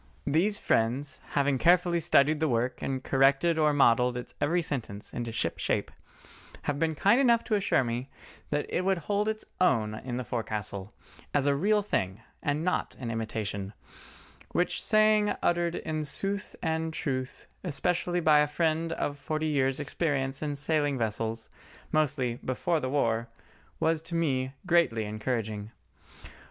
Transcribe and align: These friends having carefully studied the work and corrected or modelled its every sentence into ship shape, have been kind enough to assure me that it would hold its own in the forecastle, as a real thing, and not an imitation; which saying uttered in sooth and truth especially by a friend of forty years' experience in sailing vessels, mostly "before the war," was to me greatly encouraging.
These 0.25 0.57
friends 0.57 1.21
having 1.33 1.59
carefully 1.59 1.99
studied 1.99 2.39
the 2.39 2.49
work 2.49 2.81
and 2.81 3.03
corrected 3.03 3.59
or 3.59 3.71
modelled 3.71 4.17
its 4.17 4.33
every 4.41 4.63
sentence 4.63 5.13
into 5.13 5.31
ship 5.31 5.59
shape, 5.59 5.91
have 6.63 6.79
been 6.79 6.95
kind 6.95 7.21
enough 7.21 7.43
to 7.43 7.53
assure 7.53 7.83
me 7.83 8.09
that 8.49 8.65
it 8.67 8.81
would 8.83 8.97
hold 8.97 9.27
its 9.27 9.45
own 9.59 9.93
in 9.93 10.17
the 10.17 10.23
forecastle, 10.23 10.91
as 11.35 11.45
a 11.45 11.53
real 11.53 11.83
thing, 11.83 12.19
and 12.41 12.63
not 12.63 12.95
an 12.99 13.11
imitation; 13.11 13.73
which 14.53 14.83
saying 14.83 15.35
uttered 15.43 15.75
in 15.75 16.03
sooth 16.03 16.55
and 16.63 16.95
truth 16.95 17.45
especially 17.63 18.19
by 18.19 18.39
a 18.39 18.47
friend 18.47 18.93
of 18.93 19.19
forty 19.19 19.45
years' 19.45 19.79
experience 19.79 20.41
in 20.41 20.55
sailing 20.55 20.97
vessels, 20.97 21.51
mostly 21.91 22.39
"before 22.43 22.79
the 22.79 22.89
war," 22.89 23.27
was 23.79 24.01
to 24.01 24.15
me 24.15 24.51
greatly 24.65 25.05
encouraging. 25.05 25.69